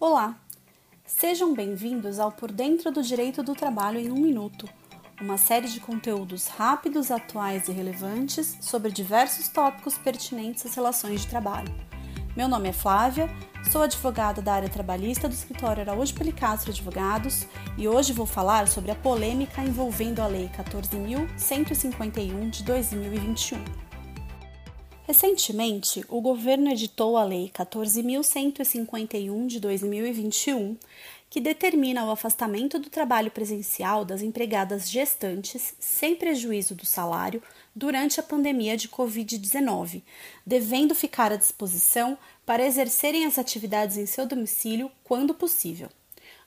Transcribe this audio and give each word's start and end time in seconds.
Olá! 0.00 0.36
Sejam 1.04 1.54
bem-vindos 1.54 2.20
ao 2.20 2.30
Por 2.30 2.52
Dentro 2.52 2.92
do 2.92 3.02
Direito 3.02 3.42
do 3.42 3.52
Trabalho 3.52 3.98
em 3.98 4.12
um 4.12 4.14
Minuto, 4.14 4.68
uma 5.20 5.36
série 5.36 5.66
de 5.66 5.80
conteúdos 5.80 6.46
rápidos, 6.46 7.10
atuais 7.10 7.66
e 7.66 7.72
relevantes 7.72 8.58
sobre 8.60 8.92
diversos 8.92 9.48
tópicos 9.48 9.98
pertinentes 9.98 10.64
às 10.64 10.76
relações 10.76 11.22
de 11.22 11.26
trabalho. 11.26 11.74
Meu 12.36 12.46
nome 12.46 12.68
é 12.68 12.72
Flávia, 12.72 13.28
sou 13.72 13.82
advogada 13.82 14.40
da 14.40 14.54
área 14.54 14.68
trabalhista 14.68 15.28
do 15.28 15.34
escritório 15.34 15.82
Araújo 15.82 16.14
Pelicastro 16.14 16.70
Advogados 16.70 17.44
e 17.76 17.88
hoje 17.88 18.12
vou 18.12 18.24
falar 18.24 18.68
sobre 18.68 18.92
a 18.92 18.94
polêmica 18.94 19.62
envolvendo 19.62 20.20
a 20.20 20.28
Lei 20.28 20.48
14.151 20.56 22.50
de 22.50 22.62
2021. 22.62 23.87
Recentemente, 25.08 26.04
o 26.06 26.20
governo 26.20 26.70
editou 26.70 27.16
a 27.16 27.24
Lei 27.24 27.50
14.151 27.54 29.46
de 29.46 29.58
2021, 29.58 30.76
que 31.30 31.40
determina 31.40 32.04
o 32.04 32.10
afastamento 32.10 32.78
do 32.78 32.90
trabalho 32.90 33.30
presencial 33.30 34.04
das 34.04 34.20
empregadas 34.20 34.86
gestantes 34.90 35.74
sem 35.80 36.14
prejuízo 36.14 36.74
do 36.74 36.84
salário 36.84 37.42
durante 37.74 38.20
a 38.20 38.22
pandemia 38.22 38.76
de 38.76 38.86
Covid-19, 38.86 40.02
devendo 40.44 40.94
ficar 40.94 41.32
à 41.32 41.36
disposição 41.36 42.18
para 42.44 42.66
exercerem 42.66 43.24
as 43.24 43.38
atividades 43.38 43.96
em 43.96 44.04
seu 44.04 44.26
domicílio 44.26 44.92
quando 45.02 45.32
possível. 45.32 45.88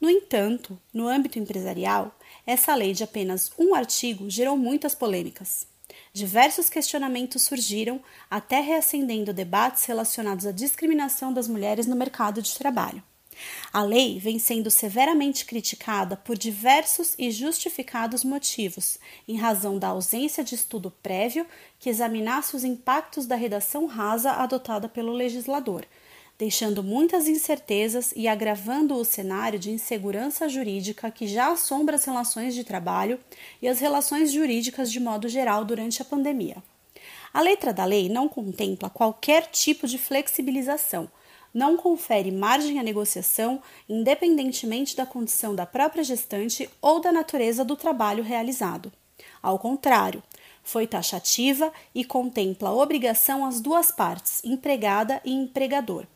No 0.00 0.08
entanto, 0.08 0.80
no 0.94 1.06
âmbito 1.06 1.38
empresarial, 1.38 2.18
essa 2.46 2.74
lei 2.74 2.94
de 2.94 3.04
apenas 3.04 3.50
um 3.58 3.74
artigo 3.74 4.30
gerou 4.30 4.56
muitas 4.56 4.94
polêmicas. 4.94 5.66
Diversos 6.12 6.68
questionamentos 6.68 7.42
surgiram, 7.42 8.00
até 8.30 8.60
reacendendo 8.60 9.32
debates 9.32 9.84
relacionados 9.84 10.46
à 10.46 10.52
discriminação 10.52 11.32
das 11.32 11.48
mulheres 11.48 11.86
no 11.86 11.96
mercado 11.96 12.40
de 12.40 12.56
trabalho. 12.56 13.02
A 13.72 13.82
lei 13.82 14.18
vem 14.18 14.38
sendo 14.38 14.70
severamente 14.70 15.44
criticada 15.44 16.16
por 16.16 16.36
diversos 16.38 17.14
e 17.18 17.30
justificados 17.30 18.24
motivos, 18.24 18.98
em 19.28 19.36
razão 19.36 19.78
da 19.78 19.88
ausência 19.88 20.42
de 20.42 20.54
estudo 20.54 20.90
prévio 21.02 21.46
que 21.78 21.90
examinasse 21.90 22.56
os 22.56 22.64
impactos 22.64 23.26
da 23.26 23.36
redação 23.36 23.86
rasa 23.86 24.32
adotada 24.32 24.88
pelo 24.88 25.12
legislador, 25.12 25.84
deixando 26.38 26.82
muitas 26.82 27.28
incertezas 27.28 28.12
e 28.14 28.28
agravando 28.28 28.94
o 28.94 29.04
cenário 29.04 29.58
de 29.58 29.70
insegurança 29.70 30.48
jurídica 30.48 31.10
que 31.10 31.26
já 31.26 31.50
assombra 31.50 31.96
as 31.96 32.04
relações 32.04 32.54
de 32.54 32.64
trabalho 32.64 33.18
e 33.60 33.68
as 33.68 33.78
relações 33.80 34.30
jurídicas 34.30 34.92
de 34.92 35.00
modo 35.00 35.28
geral 35.28 35.64
durante 35.64 36.02
a 36.02 36.04
pandemia. 36.04 36.56
A 37.32 37.40
letra 37.40 37.72
da 37.72 37.84
lei 37.84 38.08
não 38.08 38.28
contempla 38.28 38.90
qualquer 38.90 39.46
tipo 39.46 39.86
de 39.86 39.98
flexibilização, 39.98 41.10
não 41.52 41.76
confere 41.76 42.30
margem 42.30 42.78
à 42.78 42.82
negociação, 42.82 43.62
independentemente 43.88 44.94
da 44.94 45.06
condição 45.06 45.54
da 45.54 45.64
própria 45.64 46.04
gestante 46.04 46.68
ou 46.82 47.00
da 47.00 47.10
natureza 47.10 47.64
do 47.64 47.76
trabalho 47.76 48.22
realizado. 48.22 48.92
Ao 49.42 49.58
contrário, 49.58 50.22
foi 50.62 50.86
taxativa 50.86 51.72
e 51.94 52.04
contempla 52.04 52.72
obrigação 52.72 53.44
às 53.44 53.60
duas 53.60 53.90
partes, 53.90 54.44
empregada 54.44 55.20
e 55.24 55.32
empregador, 55.32 56.06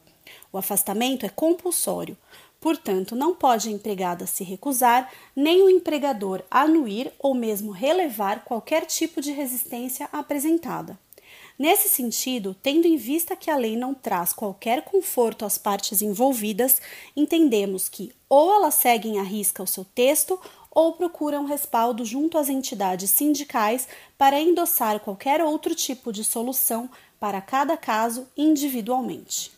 o 0.53 0.59
afastamento 0.59 1.25
é 1.25 1.29
compulsório, 1.29 2.17
portanto, 2.61 3.17
não 3.17 3.35
pode 3.35 3.69
a 3.69 3.73
empregada 3.73 4.27
se 4.27 4.45
recusar, 4.45 5.11
nem 5.35 5.63
o 5.63 5.71
empregador 5.71 6.43
anuir 6.51 7.13
ou 7.19 7.35
mesmo 7.35 7.73
relevar 7.73 8.45
qualquer 8.45 8.85
tipo 8.87 9.21
de 9.21 9.33
resistência 9.33 10.09
apresentada. 10.13 10.99
Nesse 11.59 11.91
sentido, 11.91 12.57
tendo 12.63 12.87
em 12.87 12.97
vista 12.97 13.37
que 13.37 13.51
a 13.51 13.57
lei 13.57 13.77
não 13.77 13.93
traz 13.93 14.33
qualquer 14.33 14.83
conforto 14.83 15.45
às 15.45 15.59
partes 15.59 16.01
envolvidas, 16.01 16.81
entendemos 17.15 17.87
que 17.87 18.13
ou 18.31 18.55
elas 18.55 18.75
seguem 18.75 19.19
à 19.19 19.23
risca 19.23 19.63
o 19.63 19.67
seu 19.67 19.85
texto 19.85 20.41
ou 20.71 20.95
procuram 20.95 21.45
respaldo 21.45 22.03
junto 22.03 22.39
às 22.39 22.49
entidades 22.49 23.11
sindicais 23.11 23.87
para 24.17 24.41
endossar 24.41 25.01
qualquer 25.01 25.43
outro 25.43 25.75
tipo 25.75 26.11
de 26.13 26.25
solução 26.25 26.89
para 27.19 27.43
cada 27.43 27.77
caso 27.77 28.27
individualmente. 28.37 29.53